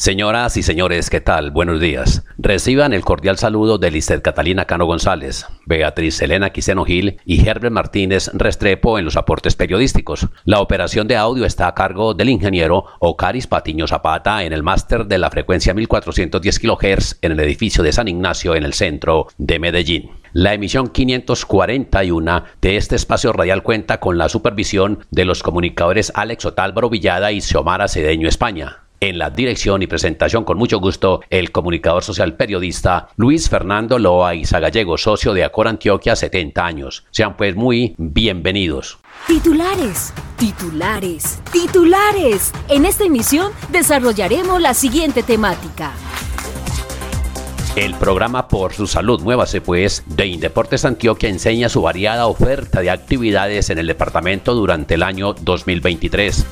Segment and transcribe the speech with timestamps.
[0.00, 1.50] Señoras y señores, ¿qué tal?
[1.50, 2.24] Buenos días.
[2.38, 7.70] Reciban el cordial saludo de Lister Catalina Cano González, Beatriz Elena Quiseno Gil y Herbert
[7.70, 10.28] Martínez Restrepo en los aportes periodísticos.
[10.46, 15.04] La operación de audio está a cargo del ingeniero Ocaris Patiño Zapata en el máster
[15.04, 19.58] de la frecuencia 1410 kHz en el edificio de San Ignacio en el centro de
[19.58, 20.12] Medellín.
[20.32, 26.46] La emisión 541 de este espacio radial cuenta con la supervisión de los comunicadores Alex
[26.46, 28.78] Otálvaro Villada y Xiomara Cedeño España.
[29.02, 34.60] En la dirección y presentación, con mucho gusto, el comunicador social periodista Luis Fernando Loaiza
[34.60, 37.06] Gallego, socio de Acor Antioquia, 70 años.
[37.10, 38.98] Sean pues muy bienvenidos.
[39.26, 42.52] Titulares, titulares, titulares.
[42.68, 45.92] En esta emisión desarrollaremos la siguiente temática.
[47.76, 52.90] El programa Por su Salud Muévase Pues de Indeportes Antioquia enseña su variada oferta de
[52.90, 56.44] actividades en el departamento durante el año 2023.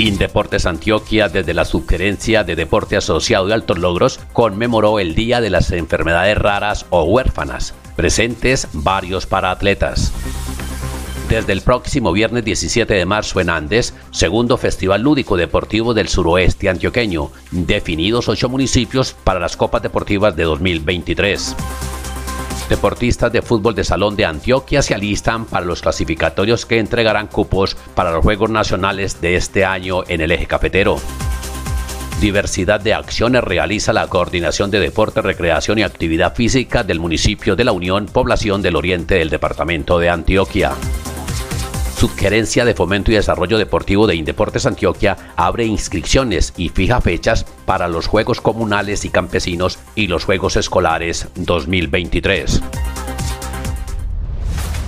[0.00, 5.50] Indeportes Antioquia, desde la Subgerencia de Deporte Asociado de Altos Logros, conmemoró el Día de
[5.50, 10.10] las Enfermedades Raras o Huérfanas, presentes varios para atletas.
[11.28, 16.70] Desde el próximo viernes 17 de marzo en Andes, segundo Festival Lúdico Deportivo del Suroeste
[16.70, 21.54] Antioqueño, definidos ocho municipios para las Copas Deportivas de 2023
[22.70, 27.76] deportistas de fútbol de salón de Antioquia se alistan para los clasificatorios que entregarán cupos
[27.94, 30.96] para los Juegos Nacionales de este año en el eje cafetero.
[32.20, 37.64] Diversidad de Acciones realiza la coordinación de deporte, recreación y actividad física del municipio de
[37.64, 40.72] la Unión Población del Oriente del departamento de Antioquia.
[42.00, 47.88] Subgerencia de Fomento y Desarrollo Deportivo de Indeportes Antioquia abre inscripciones y fija fechas para
[47.88, 52.62] los Juegos Comunales y Campesinos y los Juegos Escolares 2023.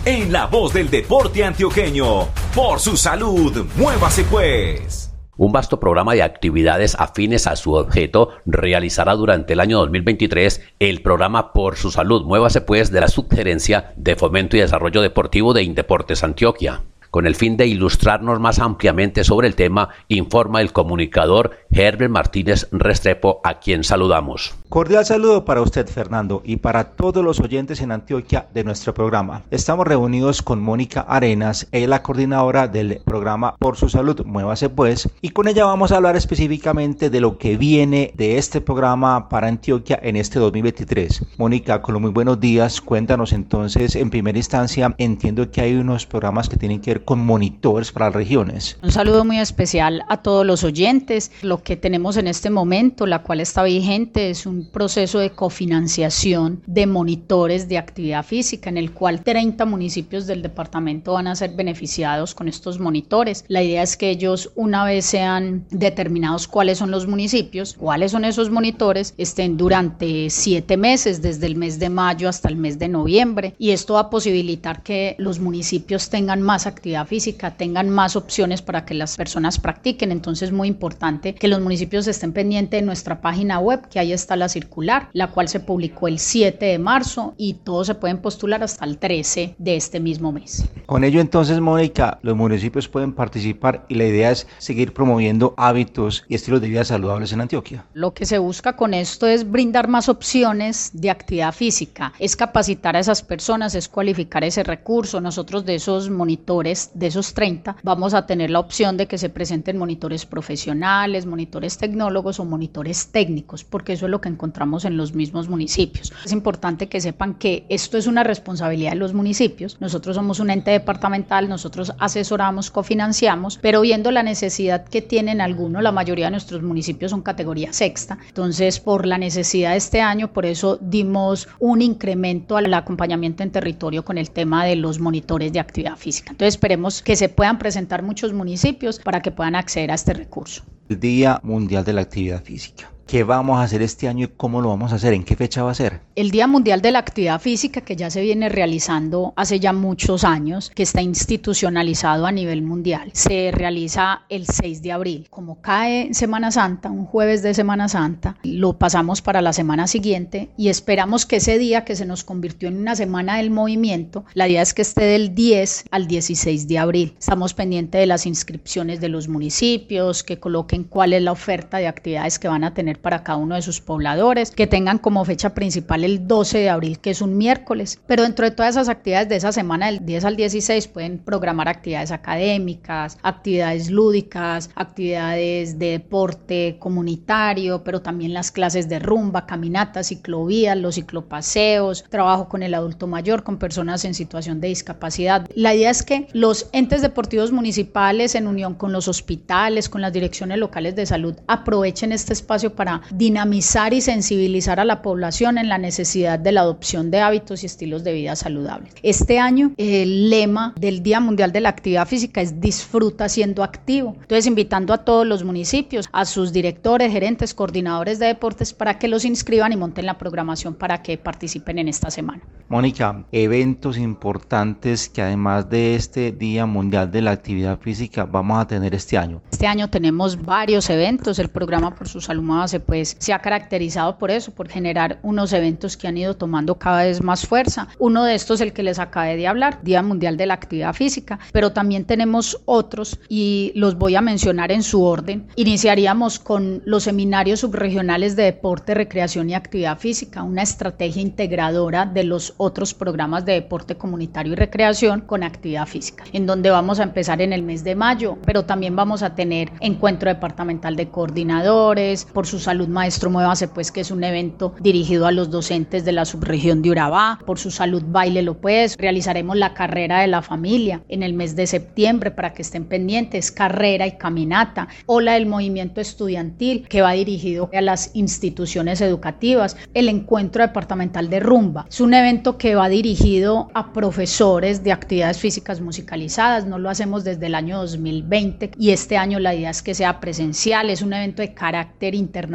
[0.07, 5.13] En la voz del deporte antioqueño, por su salud, muévase pues.
[5.37, 11.03] Un vasto programa de actividades afines a su objeto realizará durante el año 2023 el
[11.03, 12.25] programa Por su Salud.
[12.25, 16.81] Muévase pues de la Subgerencia de Fomento y Desarrollo Deportivo de Indeportes Antioquia.
[17.13, 22.69] Con el fin de ilustrarnos más ampliamente sobre el tema, informa el comunicador Herbert Martínez
[22.73, 24.55] Restrepo, a quien saludamos.
[24.73, 29.43] Cordial saludo para usted, Fernando, y para todos los oyentes en Antioquia de nuestro programa.
[29.51, 34.71] Estamos reunidos con Mónica Arenas, ella es la coordinadora del programa Por su Salud, Muévase
[34.71, 39.29] Pues, y con ella vamos a hablar específicamente de lo que viene de este programa
[39.29, 41.23] para Antioquia en este 2023.
[41.37, 46.07] Mónica, con los muy buenos días, cuéntanos entonces, en primera instancia, entiendo que hay unos
[46.07, 48.79] programas que tienen que ver con monitores para las regiones.
[48.83, 51.31] Un saludo muy especial a todos los oyentes.
[51.43, 56.63] Lo que tenemos en este momento, la cual está vigente, es un proceso de cofinanciación
[56.67, 61.55] de monitores de actividad física en el cual 30 municipios del departamento van a ser
[61.55, 63.45] beneficiados con estos monitores.
[63.49, 68.25] La idea es que ellos, una vez sean determinados cuáles son los municipios, cuáles son
[68.25, 72.89] esos monitores, estén durante siete meses, desde el mes de mayo hasta el mes de
[72.89, 73.55] noviembre.
[73.59, 78.63] Y esto va a posibilitar que los municipios tengan más actividad física, tengan más opciones
[78.63, 80.13] para que las personas practiquen.
[80.13, 84.13] Entonces es muy importante que los municipios estén pendientes de nuestra página web, que ahí
[84.13, 88.19] está la circular, la cual se publicó el 7 de marzo y todos se pueden
[88.19, 90.65] postular hasta el 13 de este mismo mes.
[90.87, 96.25] Con ello entonces, Mónica, los municipios pueden participar y la idea es seguir promoviendo hábitos
[96.29, 97.85] y estilos de vida saludables en Antioquia.
[97.95, 102.97] Lo que se busca con esto es brindar más opciones de actividad física, es capacitar
[102.97, 105.21] a esas personas, es cualificar ese recurso.
[105.21, 109.31] Nosotros de esos monitores de esos 30, vamos a tener la opción de que se
[109.31, 114.42] presenten monitores profesionales, monitores tecnólogos o monitores técnicos, porque eso es lo que encontramos
[114.85, 116.13] en los mismos municipios.
[116.25, 119.77] Es importante que sepan que esto es una responsabilidad de los municipios.
[119.81, 125.83] Nosotros somos un ente departamental, nosotros asesoramos, cofinanciamos, pero viendo la necesidad que tienen algunos,
[125.83, 128.19] la mayoría de nuestros municipios son categoría sexta.
[128.29, 133.51] Entonces, por la necesidad de este año, por eso dimos un incremento al acompañamiento en
[133.51, 136.33] territorio con el tema de los monitores de actividad física.
[136.33, 140.65] Entonces, esperemos que se puedan presentar muchos municipios para que puedan acceder a este recurso.
[140.89, 142.92] El Día Mundial de la Actividad Física.
[143.07, 145.63] Qué vamos a hacer este año y cómo lo vamos a hacer, en qué fecha
[145.63, 146.01] va a ser.
[146.15, 150.25] El Día Mundial de la Actividad Física, que ya se viene realizando hace ya muchos
[150.25, 155.27] años, que está institucionalizado a nivel mundial, se realiza el 6 de abril.
[155.31, 160.51] Como cae Semana Santa, un jueves de Semana Santa, lo pasamos para la semana siguiente
[160.57, 164.49] y esperamos que ese día que se nos convirtió en una semana del movimiento, la
[164.49, 167.15] idea es que esté del 10 al 16 de abril.
[167.19, 171.89] Estamos pendientes de las inscripciones de los municipios, que coloquen cuál es la oferta de
[171.89, 175.55] actividades que van a tener para cada uno de sus pobladores, que tengan como fecha
[175.55, 178.01] principal el 12 de abril, que es un miércoles.
[178.07, 181.69] Pero dentro de todas esas actividades de esa semana, del 10 al 16, pueden programar
[181.69, 190.09] actividades académicas, actividades lúdicas, actividades de deporte comunitario, pero también las clases de rumba, caminatas,
[190.09, 195.49] ciclovías, los ciclopaseos, trabajo con el adulto mayor, con personas en situación de discapacidad.
[195.55, 200.13] La idea es que los entes deportivos municipales, en unión con los hospitales, con las
[200.13, 205.69] direcciones locales de salud, aprovechen este espacio para dinamizar y sensibilizar a la población en
[205.69, 208.93] la necesidad de la adopción de hábitos y estilos de vida saludables.
[209.03, 214.17] Este año el lema del Día Mundial de la Actividad Física es disfruta siendo activo.
[214.21, 219.09] Entonces invitando a todos los municipios, a sus directores, gerentes, coordinadores de deportes para que
[219.09, 222.43] los inscriban y monten la programación para que participen en esta semana.
[222.69, 228.67] Mónica, eventos importantes que además de este Día Mundial de la Actividad Física vamos a
[228.67, 229.43] tener este año.
[229.51, 231.39] Este año tenemos varios eventos.
[231.39, 232.43] El programa Por su Salud
[232.81, 237.05] Pues se ha caracterizado por eso, por generar unos eventos que han ido tomando cada
[237.05, 237.89] vez más fuerza.
[237.99, 240.95] Uno de estos es el que les acabé de hablar, Día Mundial de la Actividad
[240.95, 245.47] Física, pero también tenemos otros y los voy a mencionar en su orden.
[245.57, 252.25] Iniciaríamos con los seminarios subregionales de deporte, recreación y actividad física, una estrategia integradora de
[252.25, 257.05] los otros programas de deporte comunitario y recreación con actividad física, en donde vamos a
[257.05, 262.25] empezar en el mes de mayo, pero también vamos a tener encuentro departamental de coordinadores,
[262.25, 266.13] por su salud maestro muévase pues que es un evento dirigido a los docentes de
[266.13, 270.43] la subregión de Urabá, por su salud baile lo pues, realizaremos la carrera de la
[270.43, 275.47] familia en el mes de septiembre para que estén pendientes, carrera y caminata, ola del
[275.47, 282.01] movimiento estudiantil que va dirigido a las instituciones educativas, el encuentro departamental de rumba, es
[282.01, 287.47] un evento que va dirigido a profesores de actividades físicas musicalizadas, no lo hacemos desde
[287.47, 291.43] el año 2020 y este año la idea es que sea presencial, es un evento
[291.43, 292.52] de carácter internacional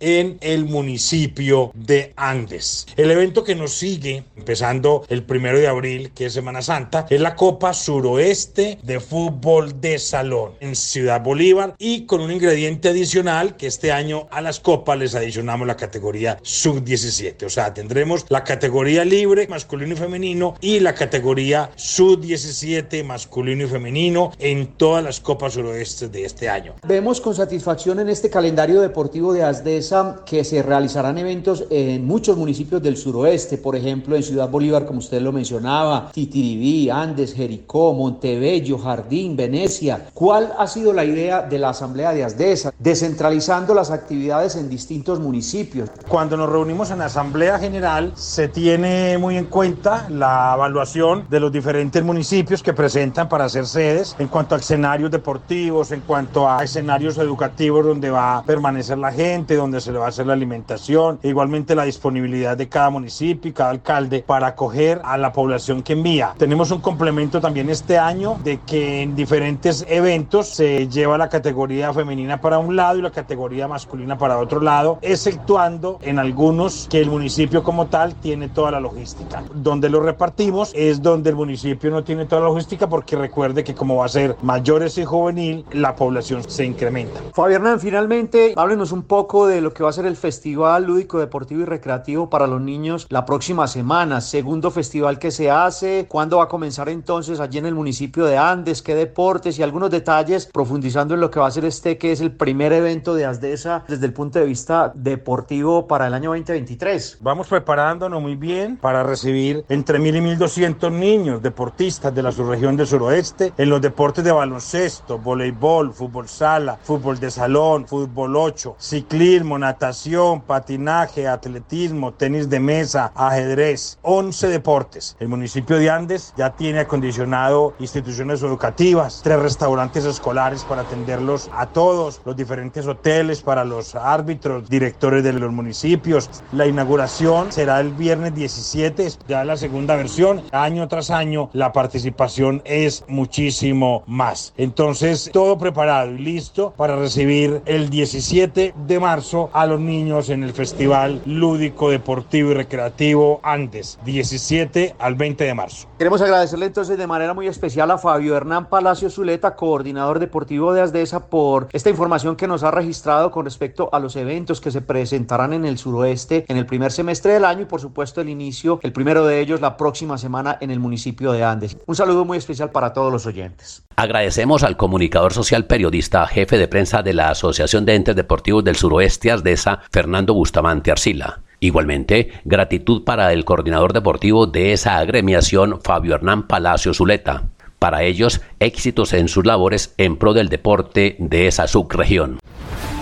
[0.01, 2.85] en el municipio de Andes.
[2.97, 7.21] El evento que nos sigue, empezando el primero de abril, que es Semana Santa, es
[7.21, 13.55] la Copa Suroeste de Fútbol de Salón en Ciudad Bolívar y con un ingrediente adicional
[13.55, 17.45] que este año a las copas les adicionamos la categoría sub-17.
[17.45, 23.67] O sea, tendremos la categoría libre masculino y femenino y la categoría sub-17 masculino y
[23.67, 26.75] femenino en todas las copas suroeste de este año.
[26.85, 32.37] Vemos con satisfacción en este calendario deportivo de Asdesa que se realizarán eventos en muchos
[32.37, 37.93] municipios del suroeste, por ejemplo en Ciudad Bolívar, como usted lo mencionaba, Titiribí, Andes, Jericó,
[37.93, 40.09] Montebello, Jardín, Venecia.
[40.13, 42.73] ¿Cuál ha sido la idea de la Asamblea de Asdesa?
[42.79, 45.89] Descentralizando las actividades en distintos municipios.
[46.07, 51.39] Cuando nos reunimos en la Asamblea General se tiene muy en cuenta la evaluación de
[51.39, 56.49] los diferentes municipios que presentan para hacer sedes en cuanto a escenarios deportivos, en cuanto
[56.49, 60.25] a escenarios educativos donde va a permanecer la gente, donde se le va a hacer
[60.25, 65.17] la alimentación, e igualmente la disponibilidad de cada municipio y cada alcalde para acoger a
[65.17, 66.33] la población que envía.
[66.37, 71.91] Tenemos un complemento también este año de que en diferentes eventos se lleva la categoría
[71.93, 77.01] femenina para un lado y la categoría masculina para otro lado, exceptuando en algunos que
[77.01, 79.43] el municipio como tal tiene toda la logística.
[79.53, 83.75] Donde lo repartimos es donde el municipio no tiene toda la logística porque recuerde que
[83.75, 87.19] como va a ser mayores y juvenil, la población se incrementa.
[87.33, 91.61] Fabián finalmente, háblenos un poco de lo que va a ser el Festival Lúdico, Deportivo
[91.61, 94.21] y Recreativo para los niños la próxima semana.
[94.21, 98.37] Segundo festival que se hace, ¿cuándo va a comenzar entonces allí en el municipio de
[98.37, 98.83] Andes?
[98.83, 102.21] ¿Qué deportes y algunos detalles profundizando en lo que va a ser este, que es
[102.21, 107.17] el primer evento de Asdesa desde el punto de vista deportivo para el año 2023?
[107.21, 112.31] Vamos preparándonos muy bien para recibir entre mil y mil doscientos niños deportistas de la
[112.31, 118.35] subregión del suroeste en los deportes de baloncesto, voleibol, fútbol sala, fútbol de salón, fútbol
[118.35, 125.15] 8, ciclismo, natación, patinaje, atletismo, tenis de mesa, ajedrez, 11 deportes.
[125.19, 131.67] El municipio de Andes ya tiene acondicionado instituciones educativas, tres restaurantes escolares para atenderlos a
[131.67, 136.29] todos, los diferentes hoteles para los árbitros, directores de los municipios.
[136.51, 140.43] La inauguración será el viernes 17, ya la segunda versión.
[140.51, 144.53] Año tras año la participación es muchísimo más.
[144.57, 150.43] Entonces, todo preparado y listo para recibir el 17 de marzo a los niños en
[150.43, 155.87] el Festival Lúdico, Deportivo y Recreativo Andes, 17 al 20 de marzo.
[155.97, 160.81] Queremos agradecerle entonces de manera muy especial a Fabio Hernán Palacio Zuleta, coordinador deportivo de
[160.81, 164.81] ASDESA, por esta información que nos ha registrado con respecto a los eventos que se
[164.81, 168.79] presentarán en el suroeste en el primer semestre del año y por supuesto el inicio,
[168.83, 171.77] el primero de ellos, la próxima semana en el municipio de Andes.
[171.85, 173.83] Un saludo muy especial para todos los oyentes.
[173.95, 178.76] Agradecemos al comunicador social periodista, jefe de prensa de la Asociación de Entes Deportivos del
[178.77, 181.41] Suroeste ASDESA, Fernando Bustamante Arcila.
[181.59, 187.45] Igualmente, gratitud para el coordinador deportivo de esa agremiación, Fabio Hernán Palacio Zuleta.
[187.79, 192.39] Para ellos, éxitos en sus labores en pro del deporte de esa subregión.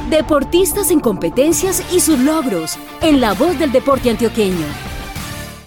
[0.09, 4.94] Deportistas en competencias y sus logros, en la voz del deporte antioqueño.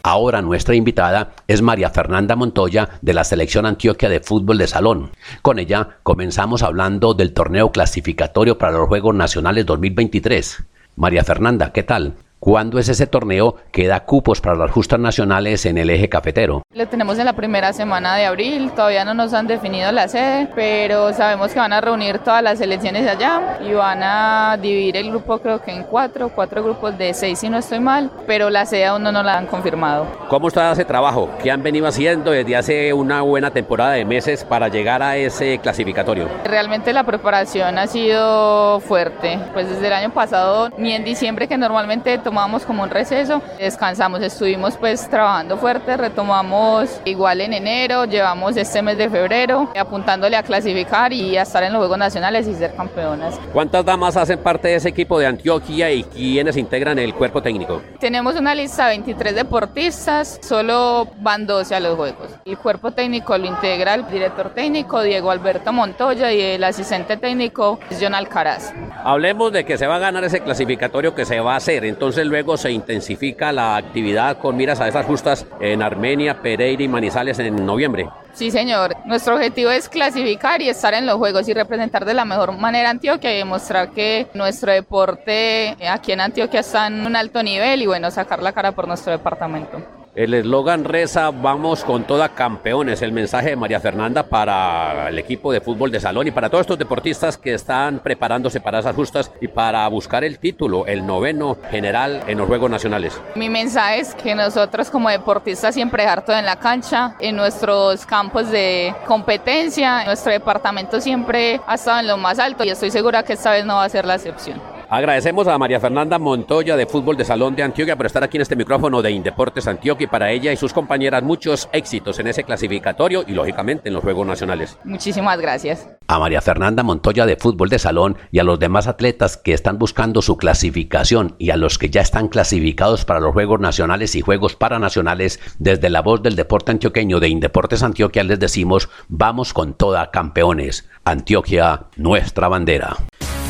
[0.09, 5.11] Ahora nuestra invitada es María Fernanda Montoya de la Selección Antioquia de Fútbol de Salón.
[5.42, 10.64] Con ella comenzamos hablando del torneo clasificatorio para los Juegos Nacionales 2023.
[10.97, 12.14] María Fernanda, ¿qué tal?
[12.40, 16.62] ¿Cuándo es ese torneo que da cupos para las justas nacionales en el eje cafetero?
[16.72, 20.48] Lo tenemos en la primera semana de abril, todavía no nos han definido la sede,
[20.55, 25.11] pero sabemos que van a reunir todas las selecciones allá y van a dividir el
[25.11, 28.66] grupo creo que en cuatro, cuatro grupos de seis si no estoy mal, pero la
[28.66, 30.07] sede aún no nos la han confirmado.
[30.29, 31.31] ¿Cómo está ese trabajo?
[31.42, 35.59] ¿Qué han venido haciendo desde hace una buena temporada de meses para llegar a ese
[35.59, 36.29] clasificatorio?
[36.44, 41.59] Realmente la preparación ha sido fuerte, pues desde el año pasado, ni en diciembre que
[41.59, 48.55] normalmente tomamos como un receso, descansamos, estuvimos pues trabajando fuerte, retomamos igual en enero, llevamos
[48.59, 52.53] este mes de febrero apuntándole a clasificar y a estar en los Juegos Nacionales y
[52.53, 53.41] ser campeonas.
[53.51, 57.81] ¿Cuántas damas hacen parte de ese equipo de Antioquia y quiénes integran el cuerpo técnico?
[57.99, 62.29] Tenemos una lista de 23 deportistas, solo van 12 a los Juegos.
[62.45, 67.81] El cuerpo técnico lo integra el director técnico Diego Alberto Montoya y el asistente técnico
[67.99, 68.75] John Alcaraz.
[69.03, 72.18] Hablemos de que se va a ganar ese clasificatorio que se va a hacer, entonces
[72.25, 77.39] luego se intensifica la actividad con miras a esas justas en Armenia, Pereira y Manizales
[77.39, 78.09] en noviembre.
[78.33, 78.95] Sí, señor.
[79.05, 82.91] Nuestro objetivo es clasificar y estar en los Juegos y representar de la mejor manera
[82.91, 87.87] Antioquia y demostrar que nuestro deporte aquí en Antioquia está en un alto nivel y
[87.87, 89.98] bueno, sacar la cara por nuestro departamento.
[90.19, 93.03] El eslogan reza, vamos con toda campeones.
[93.03, 96.63] El mensaje de María Fernanda para el equipo de fútbol de salón y para todos
[96.63, 101.57] estos deportistas que están preparándose para esas justas y para buscar el título, el noveno
[101.71, 103.23] general en los Juegos Nacionales.
[103.37, 108.05] Mi mensaje es que nosotros como deportistas siempre dejar todo en la cancha, en nuestros
[108.05, 113.23] campos de competencia, nuestro departamento siempre ha estado en lo más alto y estoy segura
[113.23, 114.78] que esta vez no va a ser la excepción.
[114.90, 118.40] Agradecemos a María Fernanda Montoya de Fútbol de Salón de Antioquia por estar aquí en
[118.40, 122.42] este micrófono de Indeportes Antioquia y para ella y sus compañeras muchos éxitos en ese
[122.42, 124.79] clasificatorio y lógicamente en los Juegos Nacionales.
[124.85, 125.87] Muchísimas gracias.
[126.07, 129.79] A María Fernanda Montoya de Fútbol de Salón y a los demás atletas que están
[129.79, 134.22] buscando su clasificación y a los que ya están clasificados para los Juegos Nacionales y
[134.22, 139.74] Juegos Paranacionales, desde la voz del deporte antioqueño de Indeportes Antioquia les decimos, vamos con
[139.74, 140.88] toda campeones.
[141.05, 142.96] Antioquia, nuestra bandera.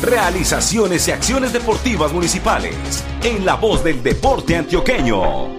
[0.01, 5.49] Realizaciones y acciones deportivas municipales en la voz del deporte antioqueño.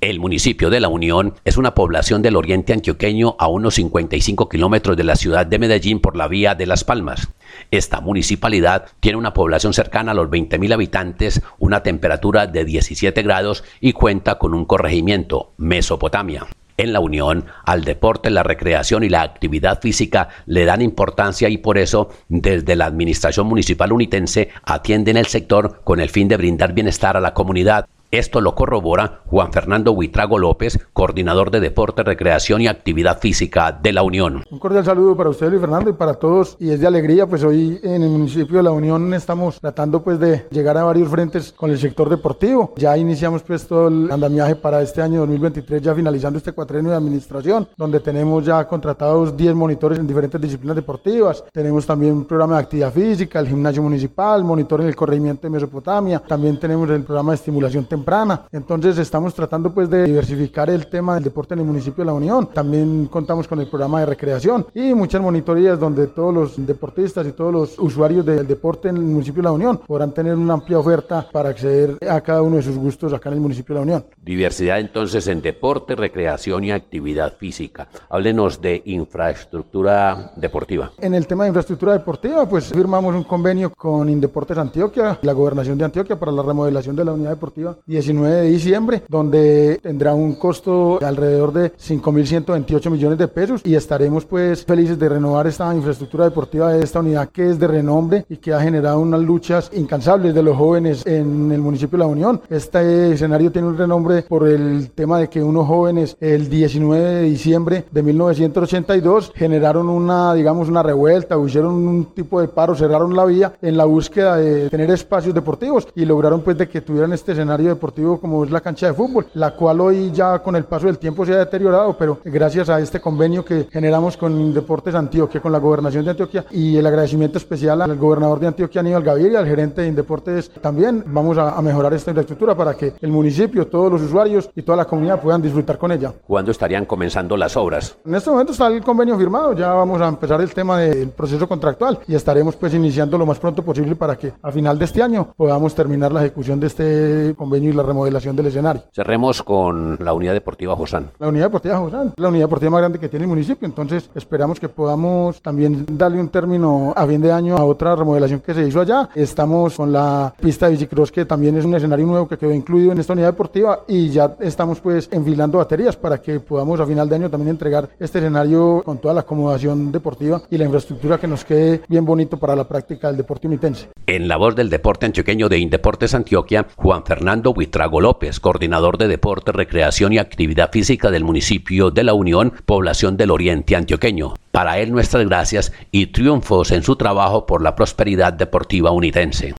[0.00, 4.96] El municipio de La Unión es una población del oriente antioqueño a unos 55 kilómetros
[4.96, 7.28] de la ciudad de Medellín por la vía de Las Palmas.
[7.70, 13.62] Esta municipalidad tiene una población cercana a los 20.000 habitantes, una temperatura de 17 grados
[13.80, 16.48] y cuenta con un corregimiento, Mesopotamia.
[16.78, 21.56] En la Unión, al deporte, la recreación y la actividad física le dan importancia y
[21.56, 26.74] por eso, desde la Administración Municipal Unitense, atienden el sector con el fin de brindar
[26.74, 27.86] bienestar a la comunidad.
[28.10, 33.92] Esto lo corrobora Juan Fernando Huitrago López, coordinador de Deporte, Recreación y Actividad Física de
[33.92, 34.44] la Unión.
[34.48, 36.56] Un cordial saludo para usted, Luis Fernando, y para todos.
[36.60, 40.20] Y es de alegría, pues hoy en el municipio de la Unión estamos tratando pues
[40.20, 42.74] de llegar a varios frentes con el sector deportivo.
[42.76, 46.96] Ya iniciamos pues todo el andamiaje para este año 2023, ya finalizando este cuatrenio de
[46.98, 51.42] administración, donde tenemos ya contratados 10 monitores en diferentes disciplinas deportivas.
[51.52, 55.50] Tenemos también un programa de actividad física, el gimnasio municipal, monitor en el corregimiento de
[55.50, 56.20] Mesopotamia.
[56.20, 58.42] También tenemos el programa de estimulación temprana.
[58.52, 62.12] Entonces estamos tratando pues de diversificar el tema del deporte en el municipio de La
[62.12, 62.50] Unión.
[62.52, 67.32] También contamos con el programa de recreación y muchas monitorías donde todos los deportistas y
[67.32, 70.78] todos los usuarios del deporte en el municipio de La Unión podrán tener una amplia
[70.78, 73.82] oferta para acceder a cada uno de sus gustos acá en el municipio de La
[73.82, 74.04] Unión.
[74.22, 77.88] Diversidad entonces en deporte, recreación y actividad física.
[78.10, 80.92] Háblenos de infraestructura deportiva.
[80.98, 85.78] En el tema de infraestructura deportiva, pues firmamos un convenio con Indeportes Antioquia, la gobernación
[85.78, 90.34] de Antioquia para la remodelación de la unidad deportiva 19 de diciembre, donde tendrá un
[90.34, 96.24] costo alrededor de 5.128 millones de pesos y estaremos pues felices de renovar esta infraestructura
[96.24, 100.34] deportiva de esta unidad que es de renombre y que ha generado unas luchas incansables
[100.34, 102.40] de los jóvenes en el municipio de La Unión.
[102.50, 107.22] Este escenario tiene un renombre por el tema de que unos jóvenes el 19 de
[107.22, 113.26] diciembre de 1982 generaron una, digamos, una revuelta, hicieron un tipo de paro, cerraron la
[113.26, 117.30] vía en la búsqueda de tener espacios deportivos y lograron pues de que tuvieran este
[117.30, 120.86] escenario deportivo como es la cancha de fútbol, la cual hoy ya con el paso
[120.86, 125.40] del tiempo se ha deteriorado, pero gracias a este convenio que generamos con Deportes Antioquia,
[125.40, 129.38] con la gobernación de Antioquia y el agradecimiento especial al gobernador de Antioquia, Aníbal Gaviria,
[129.38, 133.66] al gerente de Indeportes también, vamos a, a mejorar esta infraestructura para que el municipio,
[133.66, 136.12] todos los usuarios y toda la comunidad puedan disfrutar con ella.
[136.26, 137.96] ¿Cuándo estarían comenzando las obras?
[138.04, 141.46] En este momento está el convenio firmado, ya vamos a empezar el tema del proceso
[141.48, 145.02] contractual y estaremos pues iniciando lo más pronto posible para que a final de este
[145.02, 148.82] año podamos terminar la ejecución de este convenio y la remodelación del escenario.
[148.92, 151.10] Cerremos con la unidad deportiva Josán.
[151.18, 154.60] La unidad deportiva Josán, la unidad deportiva más grande que tiene el municipio, entonces esperamos
[154.60, 158.66] que podamos también darle un término a fin de año a otra remodelación que se
[158.66, 159.08] hizo allá.
[159.14, 162.92] Estamos con la pista de bicicross que también es un escenario nuevo que quedó incluido
[162.92, 167.08] en esta unidad deportiva y ya estamos pues enfilando baterías para que podamos a final
[167.08, 171.26] de año también entregar este escenario con toda la acomodación deportiva y la infraestructura que
[171.26, 173.88] nos quede bien bonito para la práctica del deporte unitense.
[174.06, 179.08] En la voz del deporte antioqueño de Indeportes Antioquia, Juan Fernando Buitrago López, coordinador de
[179.08, 184.34] deporte, recreación y actividad física del municipio de La Unión, población del Oriente Antioqueño.
[184.50, 189.54] Para él nuestras gracias y triunfos en su trabajo por la prosperidad deportiva unitense.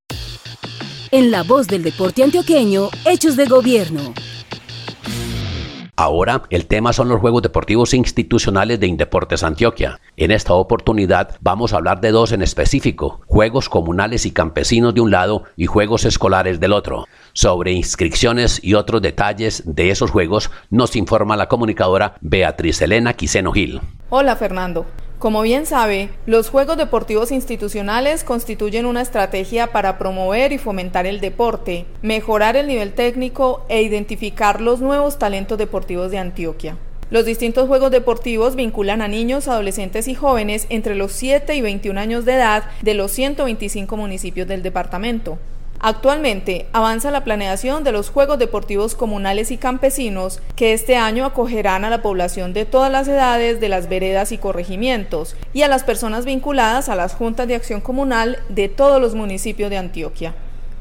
[1.10, 4.14] En la voz del deporte antioqueño, Hechos de Gobierno.
[6.00, 10.00] Ahora el tema son los Juegos Deportivos Institucionales de Indeportes Antioquia.
[10.16, 15.02] En esta oportunidad vamos a hablar de dos en específico, Juegos Comunales y Campesinos de
[15.02, 17.06] un lado y Juegos Escolares del otro.
[17.38, 23.52] Sobre inscripciones y otros detalles de esos juegos nos informa la comunicadora Beatriz Elena Quiseno
[23.52, 23.80] Gil.
[24.10, 24.88] Hola Fernando.
[25.20, 31.22] Como bien sabe, los Juegos Deportivos Institucionales constituyen una estrategia para promover y fomentar el
[31.22, 36.76] deporte, mejorar el nivel técnico e identificar los nuevos talentos deportivos de Antioquia.
[37.12, 42.00] Los distintos Juegos Deportivos vinculan a niños, adolescentes y jóvenes entre los 7 y 21
[42.00, 45.38] años de edad de los 125 municipios del departamento.
[45.80, 51.86] Actualmente avanza la planeación de los Juegos Deportivos Comunales y Campesinos que este año acogerán
[51.86, 55.84] a la población de todas las edades de las veredas y corregimientos y a las
[55.84, 60.34] personas vinculadas a las juntas de acción comunal de todos los municipios de Antioquia.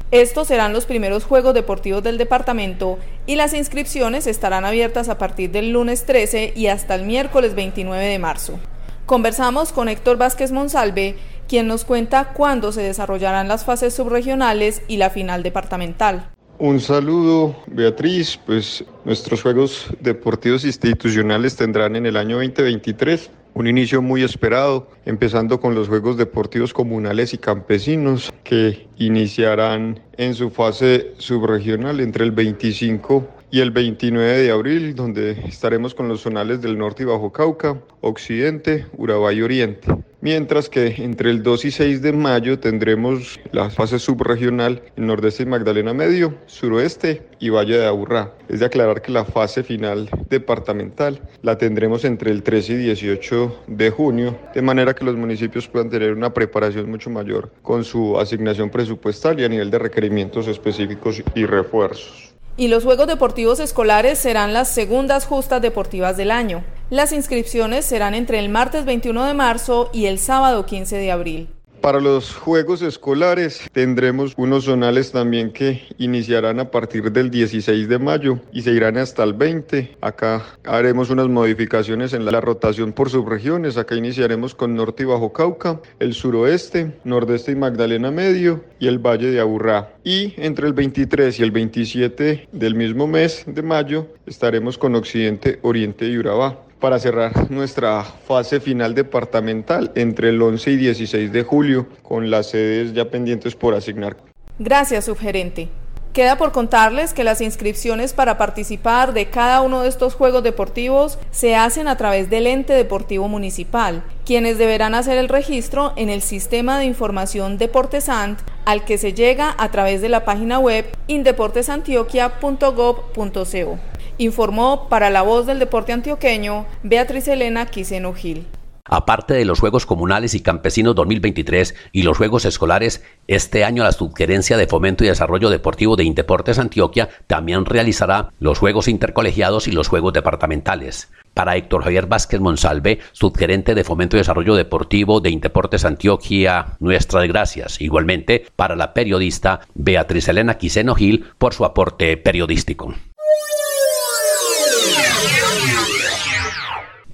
[0.09, 5.51] Estos serán los primeros Juegos Deportivos del departamento y las inscripciones estarán abiertas a partir
[5.51, 8.57] del lunes 13 y hasta el miércoles 29 de marzo.
[9.05, 11.15] Conversamos con Héctor Vázquez Monsalve,
[11.47, 16.29] quien nos cuenta cuándo se desarrollarán las fases subregionales y la final departamental.
[16.59, 18.39] Un saludo, Beatriz.
[18.45, 25.59] Pues nuestros Juegos Deportivos Institucionales tendrán en el año 2023 un inicio muy esperado, empezando
[25.59, 32.31] con los Juegos Deportivos Comunales y Campesinos, que iniciarán en su fase subregional entre el
[32.31, 37.31] 25 y el 29 de abril, donde estaremos con los zonales del norte y Bajo
[37.31, 39.87] Cauca, Occidente, Urabá y Oriente.
[40.19, 45.43] Mientras que entre el 2 y 6 de mayo tendremos la fase subregional en Nordeste
[45.43, 48.33] y Magdalena Medio, Suroeste y Valle de Aburrá.
[48.49, 53.63] Es de aclarar que la fase final departamental la tendremos entre el 13 y 18
[53.67, 58.19] de junio, de manera que los municipios puedan tener una preparación mucho mayor con su
[58.19, 62.26] asignación presupuestal y a nivel de requerimientos específicos y refuerzos
[62.57, 66.63] y los Juegos Deportivos Escolares serán las segundas justas deportivas del año.
[66.89, 71.56] Las inscripciones serán entre el martes 21 de marzo y el sábado 15 de abril.
[71.81, 77.99] Para los Juegos Escolares tendremos unos zonales también que iniciarán a partir del 16 de
[77.99, 79.97] mayo y se irán hasta el 20.
[80.01, 83.77] Acá haremos unas modificaciones en la rotación por subregiones.
[83.77, 88.99] Acá iniciaremos con Norte y Bajo Cauca, el suroeste, Nordeste y Magdalena Medio y el
[88.99, 89.93] Valle de Aburrá.
[90.03, 95.59] Y entre el 23 y el 27 del mismo mes de mayo estaremos con Occidente,
[95.61, 101.43] Oriente y Urabá para cerrar nuestra fase final departamental entre el 11 y 16 de
[101.43, 104.17] julio, con las sedes ya pendientes por asignar.
[104.59, 105.69] Gracias, subgerente.
[106.17, 111.19] Queda por contarles que las inscripciones para participar de cada uno de estos Juegos Deportivos
[111.29, 116.23] se hacen a través del ente deportivo municipal, quienes deberán hacer el registro en el
[116.23, 123.79] sistema de información Deportesant al que se llega a través de la página web indeportesantioquia.gov.co.
[124.19, 128.47] Informó para la voz del deporte antioqueño Beatriz Elena Quiseno Gil.
[128.89, 133.91] Aparte de los Juegos Comunales y Campesinos 2023 y los Juegos Escolares, este año la
[133.91, 139.71] Subgerencia de Fomento y Desarrollo Deportivo de Indeportes Antioquia también realizará los Juegos Intercolegiados y
[139.71, 141.11] los Juegos Departamentales.
[141.33, 147.27] Para Héctor Javier Vázquez Monsalve, subgerente de Fomento y Desarrollo Deportivo de Indeportes Antioquia, nuestras
[147.27, 147.81] gracias.
[147.81, 152.95] Igualmente, para la periodista Beatriz Elena Quiseno Gil por su aporte periodístico.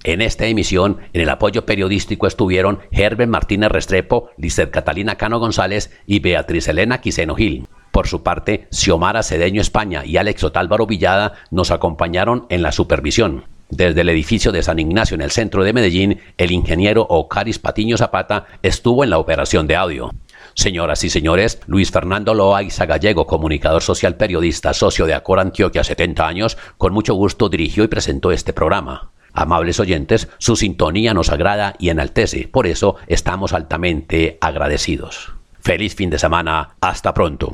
[0.05, 5.91] En esta emisión, en el apoyo periodístico estuvieron Herbert Martínez Restrepo, Lizeth Catalina Cano González
[6.05, 7.67] y Beatriz Elena Quiseno Gil.
[7.91, 13.45] Por su parte, Xiomara Cedeño España y Alex Otálvaro Villada nos acompañaron en la supervisión.
[13.69, 17.97] Desde el edificio de San Ignacio en el centro de Medellín, el ingeniero Ocaris Patiño
[17.97, 20.11] Zapata estuvo en la operación de audio.
[20.55, 26.27] Señoras y señores, Luis Fernando Loaiza Gallego, comunicador social periodista, socio de Acor Antioquia 70
[26.27, 29.11] años, con mucho gusto dirigió y presentó este programa.
[29.33, 35.33] Amables oyentes, su sintonía nos agrada y enaltece, por eso estamos altamente agradecidos.
[35.59, 37.53] Feliz fin de semana, hasta pronto.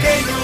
[0.00, 0.39] que